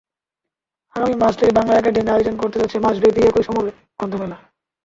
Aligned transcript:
আগামী 0.95 1.15
মাস 1.15 1.33
থেকে 1.39 1.51
বাংলা 1.57 1.73
একাডেমি 1.75 2.09
আয়োজন 2.11 2.35
করতে 2.41 2.57
যাচ্ছে 2.61 2.77
মাসব্যাপী 2.79 3.19
অমর 3.19 3.29
একুশে 3.31 3.51
গ্রন্থমেলা। 3.97 4.37